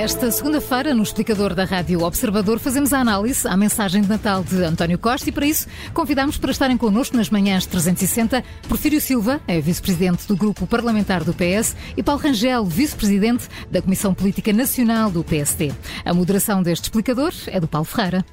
[0.00, 4.64] Esta segunda-feira, no explicador da Rádio Observador, fazemos a análise à mensagem de Natal de
[4.64, 9.60] António Costa e, para isso, convidamos para estarem connosco nas manhãs 360 Porfírio Silva, é
[9.60, 15.22] vice-presidente do Grupo Parlamentar do PS, e Paulo Rangel, vice-presidente da Comissão Política Nacional do
[15.22, 15.70] PSD.
[16.02, 18.24] A moderação deste explicador é do Paulo Ferreira.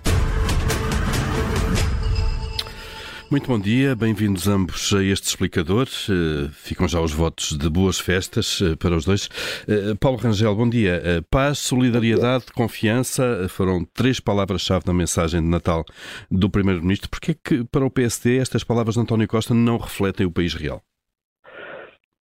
[3.30, 5.86] Muito bom dia, bem-vindos ambos a este explicador.
[6.10, 9.28] Eh, ficam já os votos de boas festas eh, para os dois.
[9.68, 11.02] Eh, Paulo Rangel, bom dia.
[11.30, 15.84] Paz, solidariedade, confiança foram três palavras-chave na mensagem de Natal
[16.32, 17.10] do Primeiro-Ministro.
[17.10, 20.54] Porquê é que para o PSD estas palavras de António Costa não refletem o país
[20.54, 20.80] real?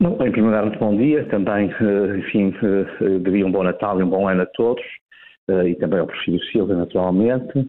[0.03, 1.25] Em primeiro lugar, muito bom dia.
[1.27, 1.71] Também,
[2.19, 2.53] enfim,
[3.23, 4.83] devia um bom Natal e um bom ano a todos.
[5.49, 7.65] E também ao Prefeito Silva, naturalmente.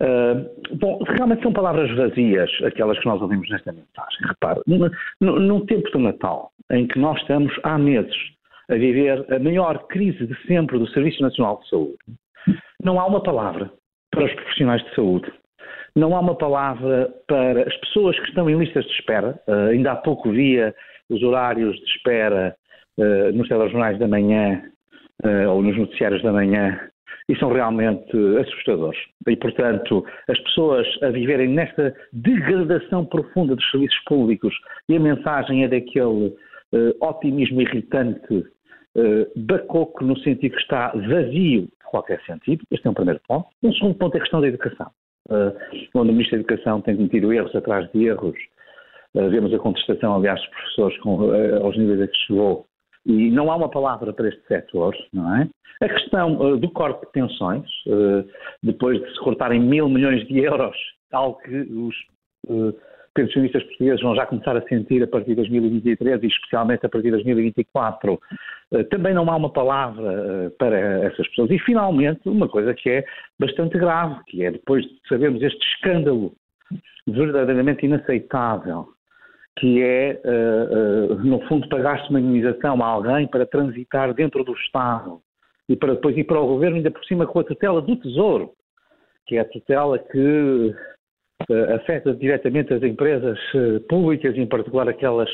[0.00, 4.28] Uh, bom, realmente são palavras vazias aquelas que nós ouvimos nesta mensagem.
[4.28, 4.60] Repare,
[5.20, 8.14] num tempo do Natal, em que nós estamos há meses
[8.70, 11.98] a viver a maior crise de sempre do Serviço Nacional de Saúde,
[12.82, 13.72] não há uma palavra
[14.10, 15.32] para os profissionais de saúde.
[15.96, 19.40] Não há uma palavra para as pessoas que estão em listas de espera.
[19.48, 20.72] Uh, ainda há pouco via
[21.10, 22.54] os horários de espera
[22.98, 24.62] uh, nos telejornais da manhã
[25.50, 26.78] ou nos noticiários da manhã
[27.28, 28.98] e são realmente assustadores.
[29.26, 34.54] E, portanto, as pessoas a viverem nesta degradação profunda dos serviços públicos
[34.88, 36.34] e a mensagem é daquele
[36.72, 42.62] uh, otimismo irritante, uh, bacoco, no sentido que está vazio de qualquer sentido.
[42.70, 43.48] Este é um primeiro ponto.
[43.62, 44.90] Um segundo ponto é a questão da educação,
[45.28, 45.52] uh,
[45.94, 48.38] onde o Ministro da Educação tem cometido erros atrás de erros.
[49.14, 51.30] Uh, vemos a contestação, aliás, dos professores com,
[51.62, 52.66] aos níveis a que chegou
[53.06, 55.48] e não há uma palavra para este setor, não é?
[55.80, 58.28] A questão uh, do corte de pensões, uh,
[58.62, 60.76] depois de se cortarem mil milhões de euros,
[61.12, 61.94] algo que os
[62.48, 62.74] uh,
[63.14, 67.06] pensionistas portugueses vão já começar a sentir a partir de 2023 e especialmente a partir
[67.06, 68.20] de 2024,
[68.90, 71.50] também não há uma palavra para essas pessoas.
[71.50, 73.04] E finalmente, uma coisa que é
[73.36, 76.32] bastante grave, que é depois de sabermos este escândalo
[77.08, 78.88] verdadeiramente inaceitável
[79.58, 84.52] que é, uh, uh, no fundo, pagar-se uma indenização a alguém para transitar dentro do
[84.52, 85.20] Estado
[85.68, 88.52] e para depois ir para o Governo, ainda por cima com a tutela do Tesouro,
[89.26, 90.74] que é a tutela que
[91.50, 93.38] uh, afeta diretamente as empresas
[93.88, 95.28] públicas, em particular aquelas,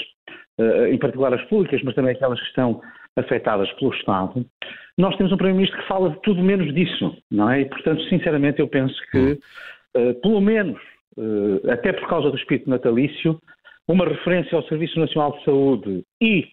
[0.90, 2.80] em particular as públicas, mas também aquelas que estão
[3.16, 4.44] afetadas pelo Estado.
[4.96, 7.60] Nós temos um Primeiro-Ministro que fala de tudo menos disso, não é?
[7.60, 9.38] E, portanto, sinceramente, eu penso que,
[10.22, 10.80] pelo menos,
[11.70, 13.40] até por causa do espírito natalício,
[13.88, 16.46] uma referência ao Serviço Nacional de Saúde e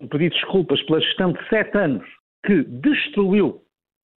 [0.00, 2.06] um pedido de desculpas pela gestão de sete anos
[2.44, 3.62] que destruiu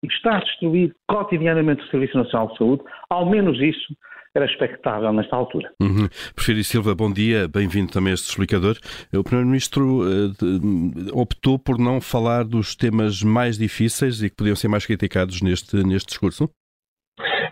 [0.04, 3.96] e está a destruir cotidianamente o Serviço Nacional de Saúde, ao menos isso
[4.36, 5.72] era expectável nesta altura.
[5.82, 6.10] Uhum.
[6.36, 8.78] Prefiro Silva, bom dia, bem-vindo também a este explicador.
[9.14, 14.68] O Primeiro-Ministro uh, optou por não falar dos temas mais difíceis e que podiam ser
[14.68, 16.50] mais criticados neste, neste discurso?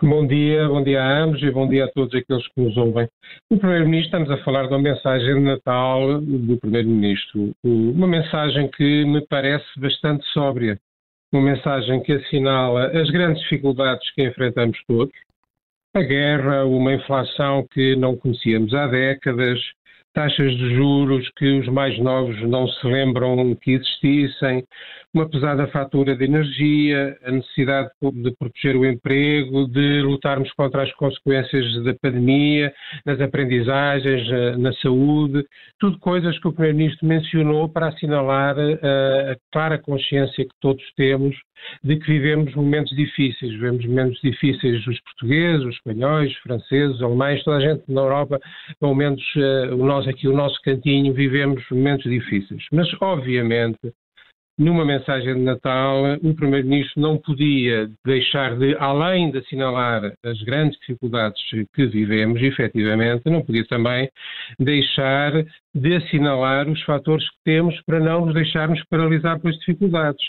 [0.06, 3.08] Bom dia, bom dia a ambos e bom dia a todos aqueles que nos ouvem.
[3.50, 9.06] O Primeiro-Ministro, estamos a falar de uma mensagem de Natal do Primeiro-Ministro, uma mensagem que
[9.06, 10.78] me parece bastante sóbria,
[11.32, 15.14] uma mensagem que assinala as grandes dificuldades que enfrentamos todos,
[15.96, 19.58] a guerra, uma inflação que não conhecíamos há décadas,
[20.14, 24.64] taxas de juros que os mais novos não se lembram que existissem,
[25.14, 30.92] uma pesada fatura de energia, a necessidade de proteger o emprego, de lutarmos contra as
[30.94, 32.74] consequências da pandemia,
[33.06, 35.46] nas aprendizagens, eh, na saúde,
[35.80, 41.36] tudo coisas que o Primeiro-Ministro mencionou para assinalar eh, a clara consciência que todos temos
[41.84, 43.52] de que vivemos momentos difíceis.
[43.54, 48.02] Vivemos momentos difíceis os portugueses, os espanhóis, os franceses, os alemães, toda a gente na
[48.02, 48.40] Europa,
[48.80, 52.64] pelo menos uh, nós aqui, o nosso cantinho, vivemos momentos difíceis.
[52.72, 53.80] Mas, obviamente,
[54.58, 60.80] numa mensagem de Natal, o Primeiro-Ministro não podia deixar de, além de assinalar as grandes
[60.80, 61.42] dificuldades
[61.74, 64.10] que vivemos, efetivamente, não podia também
[64.60, 65.32] deixar
[65.76, 70.24] de assinalar os fatores que temos para não nos deixarmos paralisar pelas dificuldades.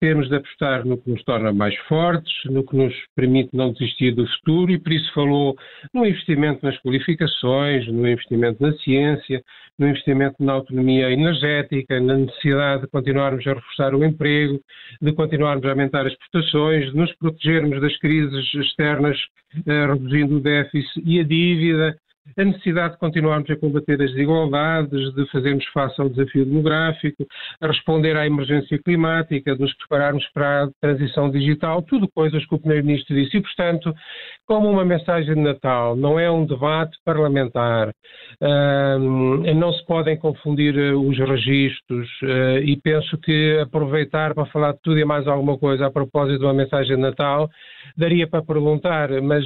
[0.00, 4.12] Temos de apostar no que nos torna mais fortes, no que nos permite não desistir
[4.12, 5.54] do futuro e por isso falou
[5.92, 9.42] no investimento nas qualificações, no investimento na ciência,
[9.78, 14.60] no investimento na autonomia energética, na necessidade de continuarmos a reforçar o emprego,
[15.00, 19.18] de continuarmos a aumentar as exportações, de nos protegermos das crises externas,
[19.66, 21.96] eh, reduzindo o déficit e a dívida,
[22.36, 27.26] a necessidade de continuarmos a combater as desigualdades, de fazermos face ao desafio demográfico,
[27.60, 32.54] a responder à emergência climática, de nos prepararmos para a transição digital, tudo coisas que
[32.54, 33.36] o Primeiro-Ministro disse.
[33.36, 33.94] E, portanto,
[34.46, 40.76] como uma mensagem de Natal, não é um debate parlamentar, uh, não se podem confundir
[40.76, 45.58] uh, os registros uh, e penso que aproveitar para falar de tudo e mais alguma
[45.58, 47.48] coisa a propósito de uma mensagem de Natal,
[47.96, 49.44] daria para perguntar, mas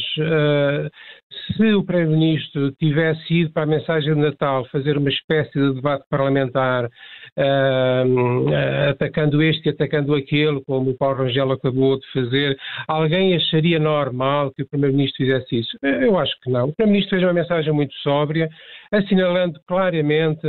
[1.56, 6.05] se o Primeiro-Ministro tivesse ido para a mensagem de Natal fazer uma espécie de debate
[6.09, 12.57] parlamentar, uh, atacando este e atacando aquele, como o Paulo Rangel acabou de fazer,
[12.89, 15.79] alguém acharia normal que o Primeiro-Ministro fizesse isso?
[15.83, 16.69] Eu acho que não.
[16.69, 18.49] O Primeiro-Ministro fez uma mensagem muito sóbria,
[18.93, 20.41] assinalando claramente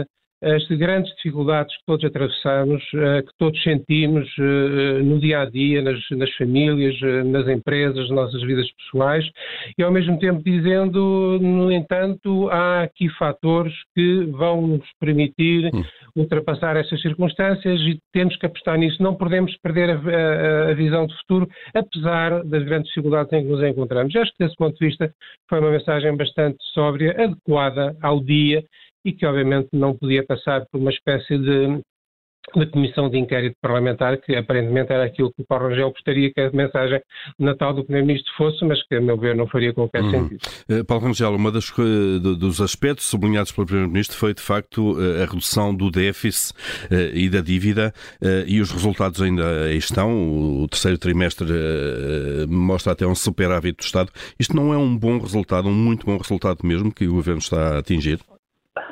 [0.44, 5.84] as grandes dificuldades que todos atravessamos, eh, que todos sentimos eh, no dia a dia,
[5.84, 9.24] nas, nas, famílias, eh, nas empresas, nas nossas vidas pessoais,
[9.78, 15.84] e ao mesmo tempo dizendo, no entanto, há aqui fatores que vão nos permitir hum.
[16.16, 19.02] ultrapassar essas circunstâncias e temos que apostar nisso.
[19.04, 23.50] Não podemos perder a, a, a, visão de futuro, apesar das grandes dificuldades em que
[23.50, 24.16] nos encontramos.
[24.16, 25.14] Acho que, desse ponto de vista,
[25.48, 28.64] foi uma mensagem bastante sóbria, adequada ao dia
[29.06, 31.82] e que obviamente não podia passar por uma espécie de,
[32.56, 36.42] de comissão de inquérito parlamentar, que aparentemente era aquilo que o Paulo Rangel gostaria que
[36.42, 37.02] a mensagem
[37.40, 40.12] Natal do Primeiro-Ministro fosse, mas que, a meu ver, não faria qualquer uhum.
[40.12, 40.42] sentido.
[40.70, 45.74] Uh, Paulo Rangel, um dos aspectos sublinhados pelo Primeiro-Ministro foi, de facto, eh, a redução
[45.74, 46.54] do déficit
[46.92, 50.12] uh, e da dívida, uh, e os resultados ainda aí estão.
[50.62, 51.48] O terceiro trimestre
[52.50, 54.12] mostra até um superávit do Estado.
[54.40, 57.76] Isto não é um bom resultado, um muito bom resultado mesmo, que o Governo está
[57.76, 58.20] a atingir?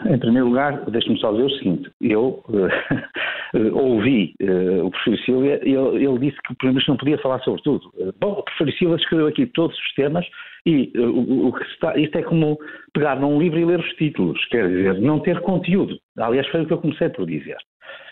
[0.06, 5.46] Em primeiro lugar, deixe-me só dizer o seguinte: eu uh, ouvi uh, o professor Silva
[5.46, 7.88] e ele, ele, disse que o Primeiro-Ministro não podia falar sobre tudo.
[7.96, 10.26] Uh, bom, o professor Silva escreveu aqui todos os temas
[10.66, 12.58] e o, o, que está, isto é como
[12.94, 15.98] pegar num livro e ler os títulos, quer dizer, não ter conteúdo.
[16.18, 17.58] Aliás, foi o que eu comecei por dizer.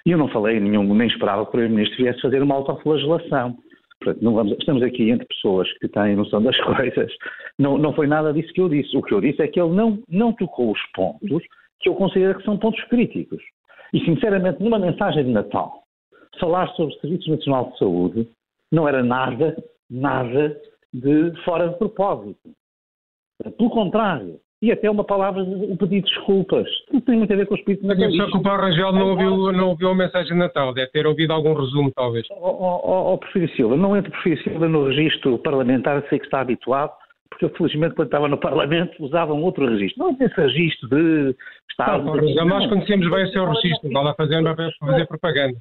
[0.05, 3.57] E eu não falei nenhum, nem esperava que o Primeiro-Ministro viesse fazer uma autoflagelação.
[3.99, 7.11] Portanto, vamos, estamos aqui entre pessoas que têm noção das coisas.
[7.57, 8.95] Não, não foi nada disso que eu disse.
[8.95, 11.43] O que eu disse é que ele não, não tocou os pontos
[11.79, 13.41] que eu considero que são pontos críticos.
[13.93, 15.83] E, sinceramente, numa mensagem de Natal,
[16.39, 18.29] falar sobre o Serviço Nacional de Saúde
[18.71, 19.55] não era nada,
[19.89, 20.59] nada
[20.93, 22.51] de fora de propósito.
[23.57, 26.67] Pelo contrário, e até uma palavra de um pedido de desculpas.
[26.87, 28.23] Tudo tem muito a ver com o espírito natalício.
[28.23, 31.05] Só que o Paulo Rangel não ouviu, não ouviu a mensagem de Natal, deve ter
[31.05, 32.25] ouvido algum resumo, talvez.
[32.31, 36.41] Ó oh, oh, oh, Silva, não entre Porfírio Silva no registro parlamentar, sei que está
[36.41, 36.91] habituado,
[37.29, 40.03] porque eu, felizmente, quando estava no Parlamento, usava um outro registro.
[40.03, 41.35] Não esse registro de
[41.69, 42.03] Estado.
[42.03, 44.41] Não, não, nós conhecemos bem o seu registro, não lá fazer,
[44.79, 45.57] fazer propaganda.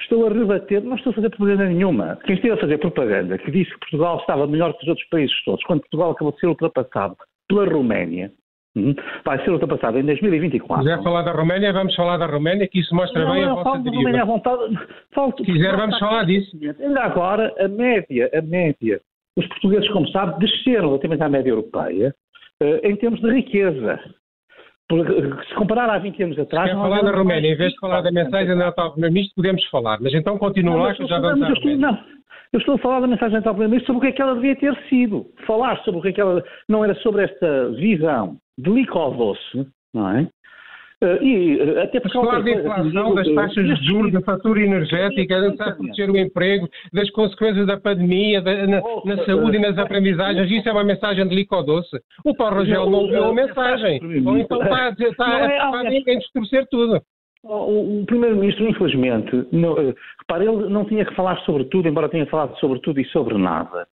[0.00, 2.18] Estou a rebater, não estou a fazer propaganda nenhuma.
[2.24, 5.34] Quem esteve a fazer propaganda, que disse que Portugal estava melhor que os outros países
[5.44, 7.16] todos, quando Portugal acabou de ser ultrapassado
[7.48, 8.30] pela Roménia,
[8.76, 10.84] hum, vai ser ultrapassado em 2024.
[10.84, 13.58] Se quiser falar da Roménia, vamos falar da Roménia, que isso mostra não, bem não,
[13.58, 14.02] a vossa deriva.
[14.02, 14.78] Roménia à vontade.
[15.14, 16.56] Falo, Se quiser, vamos falar disso.
[16.80, 19.00] Ainda agora, a média, a média
[19.38, 22.14] os portugueses, como sabe, desceram relativamente à média europeia
[22.60, 24.00] uh, em termos de riqueza.
[24.88, 25.12] Porque,
[25.46, 26.70] se comparar há 20 anos atrás.
[26.70, 29.98] Se quer falar da Roménia, em vez de falar da mensagem Natal Primeiro-Ministro, podemos falar.
[30.00, 31.98] Mas então continua lá que já vamos a Não,
[32.52, 34.56] eu estou a falar da mensagem Natal Primeiro-Ministro sobre o que é que ela devia
[34.56, 35.26] ter sido.
[35.46, 36.42] Falar sobre o que é que ela.
[36.68, 40.26] Não era sobre esta visão de doce, não é?
[41.00, 45.40] Uh, e uh, até porque falar da inflação, das taxas de juros, da fatura energética,
[45.48, 50.50] de proteger o emprego, das consequências da pandemia, da, na, na, saúde e nas aprendizagens,
[50.50, 52.00] isso é uma mensagem de doce.
[52.24, 54.00] O Paulo Rangel não ouviu a mensagem.
[54.26, 57.00] Ou então está, está, está é a distorcer tudo.
[57.44, 62.08] O, o Primeiro-Ministro, infelizmente, não, eh, repare, ele não tinha que falar sobre tudo, embora
[62.08, 63.86] tenha falado sobre tudo e sobre nada.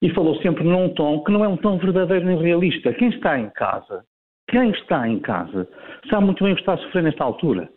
[0.00, 2.92] E falou sempre num tom que não é um tom verdadeiro nem realista.
[2.94, 4.04] Quem está em casa
[4.52, 5.66] quem está em casa
[6.08, 7.68] sabe muito bem o que está a sofrer nesta altura.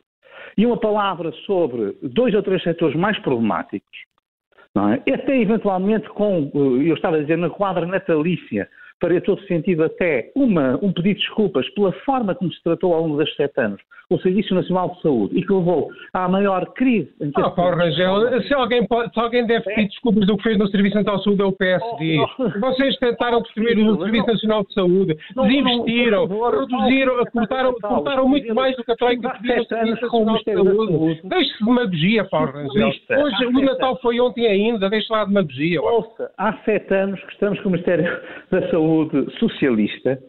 [0.58, 3.98] E uma palavra sobre dois ou três setores mais problemáticos,
[4.75, 4.96] não é?
[4.96, 10.31] até eventualmente com, eh, eu estava a dizer, na quadra natalícia, faria todo sentido até
[10.35, 13.81] uma, um pedido de desculpas pela forma como se tratou ao longo destes sete anos
[14.09, 17.11] o Serviço Nacional de Saúde e que levou à maior crise.
[17.19, 20.57] Em ah, Paulo Rangel, se alguém, pode, se alguém deve pedir desculpas do que fez
[20.59, 22.19] no Serviço Nacional de Saúde é o PSD.
[22.19, 22.59] Oh, oh.
[22.59, 28.83] Vocês tentaram destruir o Serviço Nacional de Saúde, desinvestiram, reduziram, cortaram, cortaram muito mais do
[28.83, 31.21] que a Troika pediu no Serviço Nacional de Saúde.
[31.23, 32.87] Deixe-se de demagogia, Paulo Rangel.
[32.87, 35.81] Hoje, o Natal foi ontem ainda, deixe lá de demagogia.
[35.81, 38.05] Ouça, há sete anos que estamos com o Ministério
[38.51, 38.84] da Saúde
[39.39, 40.19] socialista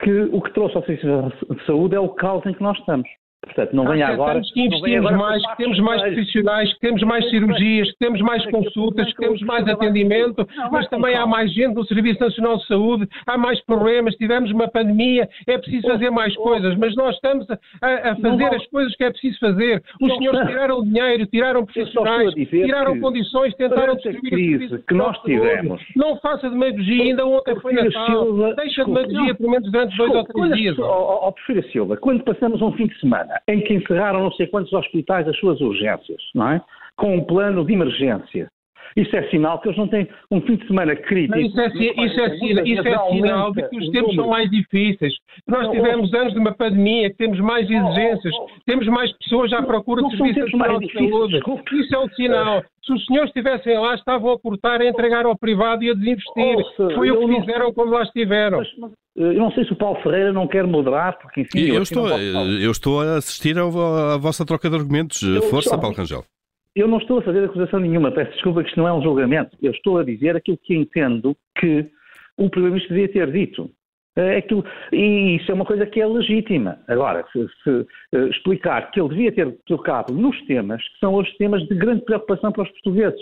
[0.00, 1.06] que o que trouxe ao Serviço
[1.54, 3.08] de Saúde é o caos em que nós estamos.
[3.42, 4.34] Portanto, não venha agora.
[4.34, 8.44] Temos que investimos mais, que temos mais profissionais, que temos mais cirurgias, que temos mais
[8.50, 13.08] consultas, que temos mais atendimento, mas também há mais gente no Serviço Nacional de Saúde,
[13.26, 18.10] há mais problemas, tivemos uma pandemia, é preciso fazer mais coisas, mas nós estamos a,
[18.10, 19.82] a fazer as coisas que é preciso fazer.
[20.00, 25.82] Os senhores tiraram dinheiro, tiraram profissionais, tiraram condições, tentaram distribuir a crise que nós tivemos.
[25.96, 30.56] Não faça demagogia, ainda ontem foi Natal, deixa demagogia pelo menos durante dois ou três
[30.56, 30.78] dias.
[30.78, 31.32] Ó,
[31.72, 35.36] Silva, quando passamos um fim de semana em que encerraram não sei quantos hospitais as
[35.38, 36.60] suas urgências, não é?
[36.96, 38.50] Com um plano de emergência.
[38.96, 41.36] Isso é sinal que eles não têm um fim de semana crítico.
[41.36, 45.14] Não, isso é, isso é, isso é sinal de que os tempos são mais difíceis.
[45.46, 48.34] Nós tivemos anos de uma pandemia, que temos mais exigências,
[48.66, 51.40] temos mais pessoas à procura de serviços de saúde.
[51.72, 52.64] Isso é um sinal.
[52.84, 56.56] Se os senhores estivessem lá, estavam a cortar, a entregar ao privado e a desinvestir.
[56.94, 58.58] Foi o que fizeram quando lá estiveram.
[58.58, 61.60] Mas, mas, eu não sei se o Paulo Ferreira não quer moderar, porque enfim.
[61.60, 65.22] Eu, eu estou, eu estou a assistir à vossa troca de argumentos.
[65.22, 66.24] Eu Força, Paulo Rangel.
[66.74, 69.56] Eu não estou a fazer acusação nenhuma, peço desculpa que isto não é um julgamento.
[69.60, 71.90] Eu estou a dizer aquilo que entendo que
[72.36, 73.70] o Primeiro-Ministro devia ter dito.
[74.16, 76.78] É aquilo, e isso é uma coisa que é legítima.
[76.88, 81.32] Agora, se, se uh, explicar que ele devia ter tocado nos temas que são os
[81.36, 83.20] temas de grande preocupação para os portugueses.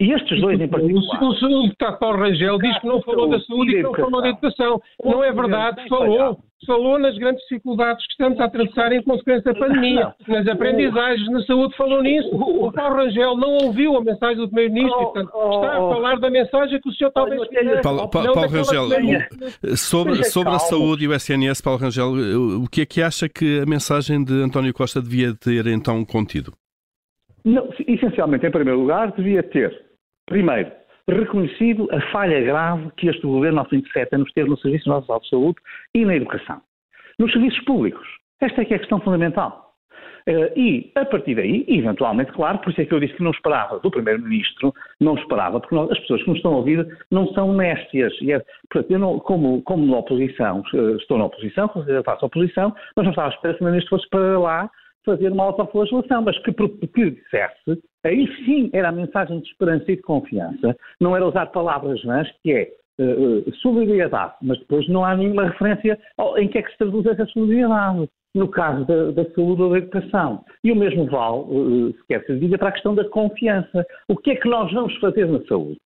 [0.00, 1.22] E estes dois em particular.
[1.22, 4.22] O, segundo deputado Paulo Rangel diz que não falou da saúde e que não falou
[4.22, 4.82] da educação.
[5.04, 6.38] Não é verdade, falou.
[6.66, 11.42] Falou nas grandes dificuldades que estamos a atravessar em consequência da pandemia, nas aprendizagens, na
[11.42, 12.34] saúde, falou nisso.
[12.34, 15.92] O Paulo Rangel não ouviu a mensagem do Primeiro-Ministro, oh, portanto, está a oh.
[15.92, 17.82] falar da mensagem que o senhor talvez quisesse.
[17.82, 18.88] Paulo, Paulo Rangel,
[19.76, 22.12] sobre, sobre a saúde e o SNS, Paulo Rangel,
[22.62, 26.54] o que é que acha que a mensagem de António Costa devia ter então contido?
[27.44, 29.84] Não, essencialmente, em primeiro lugar, devia ter,
[30.26, 30.70] primeiro,
[31.08, 34.88] reconhecido a falha grave que este governo, ao fim de sete anos, teve no Serviço
[34.88, 35.56] Nacional de Saúde
[35.94, 36.60] e na educação.
[37.18, 38.06] Nos serviços públicos.
[38.40, 39.64] Esta é que é a questão fundamental.
[40.26, 43.30] Uh, e, a partir daí, eventualmente, claro, por isso é que eu disse que não
[43.30, 47.26] esperava do Primeiro-Ministro, não esperava, porque nós, as pessoas que nos estão a ouvir não
[47.34, 48.14] são néstias.
[48.22, 51.70] E é, portanto, eu não, como, como na oposição, uh, estou na oposição,
[52.06, 54.70] faço oposição, mas não estava à espera que o Primeiro-Ministro fosse para lá
[55.04, 59.96] fazer uma autoflagelação, mas que, que dissesse, aí sim era a mensagem de esperança e
[59.96, 62.68] de confiança, não era usar palavras vãs, que é
[63.00, 67.06] uh, solidariedade, mas depois não há nenhuma referência ao, em que é que se traduz
[67.06, 70.44] essa solidariedade, no caso da, da saúde ou da educação.
[70.64, 73.86] E o mesmo vale, uh, se quer que se diga, para a questão da confiança.
[74.08, 75.78] O que é que nós vamos fazer na saúde?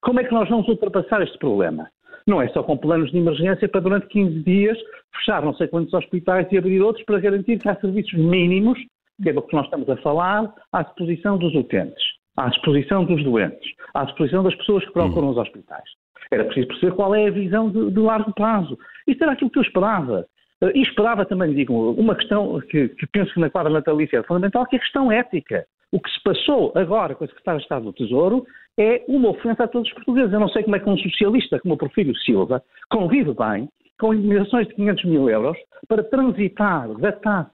[0.00, 1.88] Como é que nós vamos ultrapassar este problema?
[2.26, 4.78] Não é só com planos de emergência para durante 15 dias
[5.16, 8.78] fechar não sei quantos hospitais e abrir outros para garantir que há serviços mínimos,
[9.22, 12.02] que é do que nós estamos a falar, à disposição dos utentes,
[12.36, 15.84] à disposição dos doentes, à disposição das pessoas que procuram os hospitais.
[16.30, 18.78] Era preciso perceber qual é a visão de, de largo prazo.
[19.06, 20.26] Isto era aquilo que eu esperava.
[20.74, 24.64] E esperava também, digo, uma questão que, que penso que na quadra natalícia é fundamental,
[24.64, 25.66] que é a questão ética.
[25.90, 28.46] O que se passou agora com a Secretária de Estado do Tesouro
[28.78, 30.32] é uma ofensa a todos os portugueses.
[30.32, 34.14] Eu não sei como é que um socialista como o Porfírio Silva convive bem com
[34.14, 37.52] indemnizações de 500 mil euros para transitar da TAP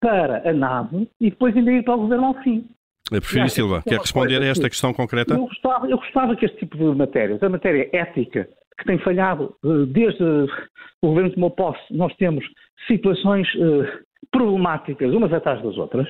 [0.00, 2.66] para a nave e depois ainda ir para o governo ao fim.
[3.12, 5.34] É Porfírio Silva, quer responder a esta questão concreta?
[5.34, 9.54] Eu gostava, eu gostava que este tipo de matérias, a matéria ética, que tem falhado
[9.64, 12.44] eh, desde o governo tomou posse, nós temos
[12.88, 13.86] situações uh,
[14.32, 16.08] problemáticas umas atrás das outras,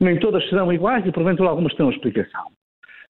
[0.00, 2.46] nem todas serão iguais e porventura algumas têm uma explicação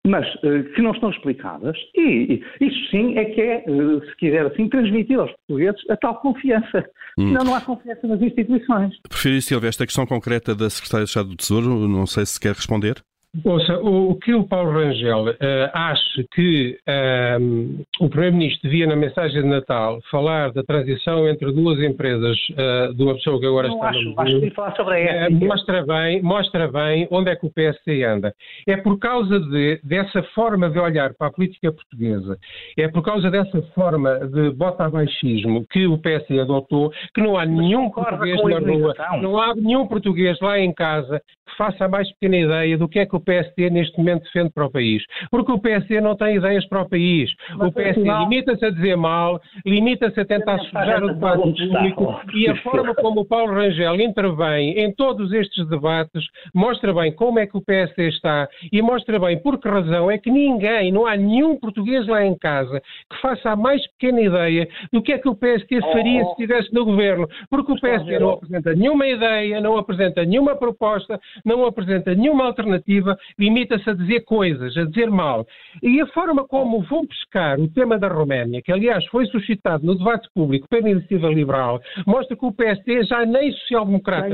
[0.06, 1.76] mas uh, que não estão explicadas.
[1.94, 6.20] E, isso sim é que é, uh, se quiser assim, transmitir aos portugueses a tal
[6.20, 6.88] confiança.
[7.18, 7.28] Hum.
[7.28, 8.94] Senão não há confiança nas instituições.
[9.08, 12.54] Prefiro, Silvia, esta questão concreta da Secretária de Estado do Tesouro, não sei se quer
[12.54, 13.02] responder.
[13.44, 15.34] Ouça, o, o, que o Paulo Rangel uh,
[15.74, 21.78] acha que uh, o Primeiro-Ministro devia, na mensagem de Natal, falar da transição entre duas
[21.78, 25.04] empresas uh, de uma pessoa que agora Não está acho, no acho que falar sobre.
[25.04, 28.32] Uh, mostra, bem, mostra bem onde é que o PSD anda.
[28.66, 32.38] É por causa de, dessa forma de olhar para a política portuguesa,
[32.78, 37.90] é por causa dessa forma de bota-abaixismo que o PSD adotou, que não há nenhum
[37.90, 42.36] português na rua, não há nenhum português lá em casa que faça a mais pequena
[42.36, 45.02] ideia do que é que o PSD neste momento defende para o país.
[45.30, 47.30] Porque o PSD não tem ideias para o país.
[47.56, 52.48] Mas, o PSD limita-se a dizer mal, limita-se a tentar sujar o debate público e
[52.48, 57.46] a forma como o Paulo Rangel intervém em todos estes debates mostra bem como é
[57.46, 61.16] que o PSD está e mostra bem por que razão é que ninguém, não há
[61.16, 65.28] nenhum português lá em casa que faça a mais pequena ideia do que é que
[65.28, 67.28] o PSD faria oh, se estivesse no governo.
[67.50, 73.07] Porque o PSD não apresenta nenhuma ideia, não apresenta nenhuma proposta, não apresenta nenhuma alternativa
[73.08, 75.46] Silva limita-se a dizer coisas, a dizer mal.
[75.82, 79.96] E a forma como vão pescar o tema da Roménia, que aliás foi suscitado no
[79.96, 84.28] debate público pela iniciativa liberal, mostra que o PSD já nem social-democrata.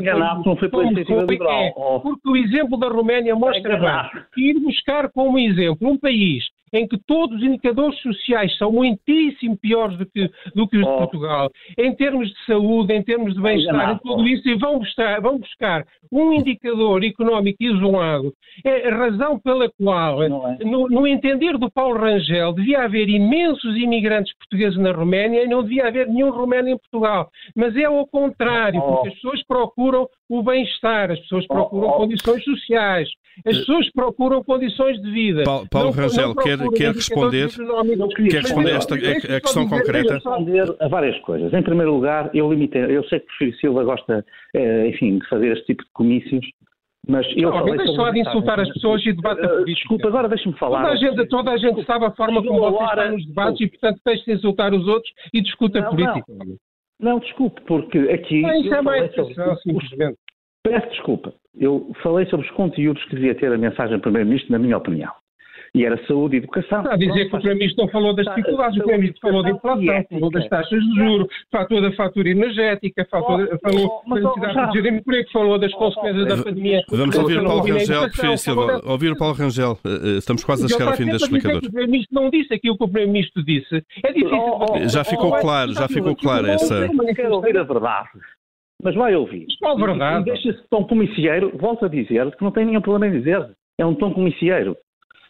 [0.45, 1.63] não foi pela iniciativa liberal.
[1.63, 6.45] É, porque o exemplo da Roménia mostra bem que ir buscar como exemplo um país
[6.75, 10.91] em que todos os indicadores sociais são muitíssimo piores do que, do que os oh.
[10.91, 14.79] de Portugal, em termos de saúde, em termos de bem-estar, em tudo isso, e vão
[14.81, 18.33] buscar, vão buscar um indicador económico isolado.
[18.65, 20.29] É a razão pela qual, é.
[20.29, 25.63] no, no, entender do Paulo Rangel, devia haver imensos imigrantes portugueses na Roménia e não
[25.63, 27.29] devia haver nenhum romeno em Portugal.
[27.55, 28.95] Mas é ao contrário, oh.
[28.95, 31.93] porque as pessoas procuram o bem-estar, as pessoas procuram oh.
[31.93, 33.09] condições sociais,
[33.47, 35.43] as pessoas procuram condições de vida.
[35.45, 37.49] Paulo, Paulo não, Rangel, não quer, quer responder,
[38.31, 40.15] quer responder a esta a, a questão concreta?
[40.15, 41.53] responder a várias coisas.
[41.53, 44.25] Em primeiro lugar, eu limitei, eu sei que o Filho Silva gosta,
[44.55, 46.45] eh, enfim, de fazer este tipo de comícios,
[47.07, 49.65] mas eu não, falei deixa lá de insultar as pessoas e debate política.
[49.67, 50.83] Desculpa, agora deixa-me falar.
[50.83, 53.69] Toda a gente, toda a gente sabe a forma como você está nos debates e,
[53.69, 56.25] portanto, deixe de insultar os outros e discuta política.
[56.29, 56.57] Não,
[57.01, 58.41] não, desculpe, porque aqui...
[58.41, 60.19] Não, isso é simplesmente.
[60.65, 61.35] Peço desculpa.
[61.55, 65.13] Eu falei sobre os conteúdos que devia ter a mensagem do Primeiro-Ministro, na minha opinião.
[65.75, 66.83] E era saúde e educação.
[66.83, 70.05] Está a dizer que o Primeiro-Ministro não falou das dificuldades, o Primeiro-Ministro falou da inflação,
[70.09, 74.73] falou das taxas de juros, falou da fatura energética, falou, oh, falou oh, da necessidade
[74.73, 76.85] de gerir emprego, falou das consequências da pandemia.
[76.89, 79.79] Vamos ouvir o Paulo Rangel, Silva, ouvir o Paulo Rangel.
[79.85, 81.59] Eh, eh, estamos quase a chegar ao fim deste explicador.
[81.59, 83.85] O Primeiro-Ministro não disse aquilo que o Primeiro-Ministro disse.
[84.05, 84.39] É difícil.
[84.39, 86.87] Oh, já ficou claro, já ficou claro essa...
[86.87, 88.11] Eu quero ouvir a verdade.
[88.83, 89.47] Mas vai ouvir.
[89.49, 90.21] Isto é verdade.
[90.23, 93.51] E deixa-se tom comicieiro, volto a dizer que não tem nenhum problema em dizer.
[93.79, 94.77] É um tom comicieiro.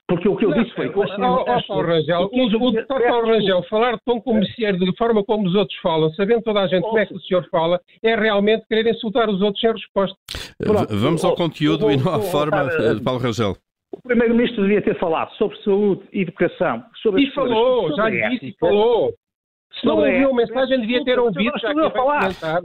[0.06, 0.88] Porque o que eu disse foi.
[0.94, 3.26] Ó, oh, Rangel, o, o Dr.
[3.26, 6.82] Rangel, falar de tom comicieiro de forma como os outros falam, sabendo toda a gente
[6.82, 10.16] como é que o senhor fala, é realmente querer insultar os outros sem resposta.
[10.58, 13.56] Pronto, Vamos ao conteúdo e não à forma, eh, Paulo Rangel.
[13.92, 16.84] O Primeiro-Ministro devia ter falado sobre saúde e educação.
[17.00, 19.14] Sobre e falou, já disse, falou.
[19.80, 22.60] Se não ouviu a mensagem, devia ter ouvido, já que vai comentar.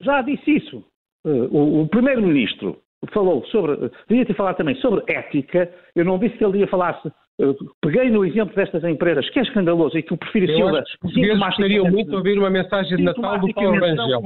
[0.00, 0.84] Já disse isso.
[1.26, 2.78] Eh, o, o Primeiro-Ministro
[3.12, 3.90] falou sobre.
[4.08, 5.70] Devia ter falado também sobre ética.
[5.94, 7.00] Eu não disse que ele ia falar.
[7.40, 10.82] Eh, peguei no exemplo destas empresas, que é escandaloso e que o Prefiro Eu Silva.
[10.82, 14.22] Os portugueses gostariam muito de ouvir uma mensagem de Natal do Paulo Rangel.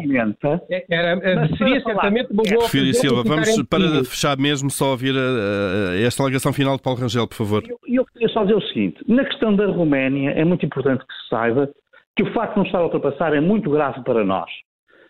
[0.71, 5.15] É, era, era, seria certamente uma boa Prefiro Silva, vamos para fechar mesmo só ouvir
[5.17, 7.63] a, a, a esta alegação final de Paulo Rangel, por favor.
[7.69, 11.15] Eu, eu queria só dizer o seguinte: na questão da Roménia, é muito importante que
[11.15, 11.71] se saiba
[12.17, 14.51] que o facto de não estar a ultrapassar é muito grave para nós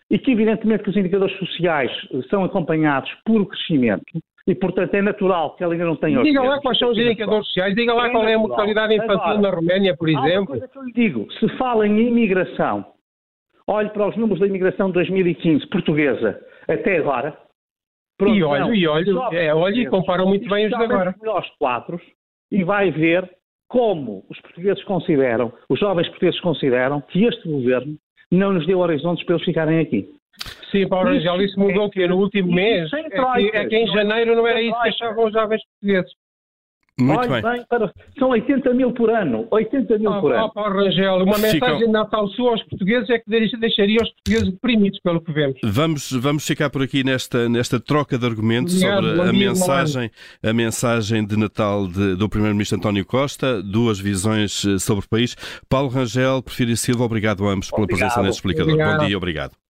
[0.09, 1.91] e que evidentemente que os indicadores sociais
[2.29, 4.05] são acompanhados por crescimento
[4.47, 6.23] e, portanto, é natural que ela ainda não tenha...
[6.23, 9.15] Diga lá quais são os indicadores sociais, diga lá é qual é a mortalidade infantil
[9.15, 10.37] Agora, na Roménia, por exemplo.
[10.37, 12.85] Uma coisa que eu lhe digo, se fala em imigração,
[13.67, 17.37] olhe para os números da imigração de 2015 portuguesa até agora...
[18.17, 21.13] Pronto, e olhe, e olhe, é, olhe e compara muito bem os de agora.
[21.21, 22.01] Os quatro,
[22.51, 23.29] e vai ver
[23.67, 27.95] como os portugueses consideram, os jovens portugueses consideram que este governo
[28.31, 30.09] não nos deu horizontes para eles ficarem aqui.
[30.71, 32.91] Sim, Paulo Rangel, isso mudou que no último mês.
[32.93, 36.11] É que, é que em janeiro não era isso que achavam os jovens portugueses.
[36.99, 37.51] Muito Olha, bem.
[37.51, 39.47] bem para, são 80 mil por ano.
[39.51, 40.53] 80 mil oh, por oh, ano.
[40.53, 41.51] Paulo Rangel, uma Ficam...
[41.51, 45.59] mensagem de Natal sua aos portugueses é que deixaria os portugueses deprimidos, pelo que vemos.
[45.63, 50.11] Vamos, vamos ficar por aqui nesta, nesta troca de argumentos Obrigado, sobre a mensagem,
[50.43, 55.35] a mensagem de Natal de, do Primeiro-Ministro António Costa, duas visões eh, sobre o país.
[55.69, 58.09] Paulo Rangel, Prefiro Silva, obrigado a ambos pela obrigado.
[58.09, 58.73] presença neste explicador.
[58.73, 58.99] Obrigado.
[58.99, 59.66] Bom dia, obrigado.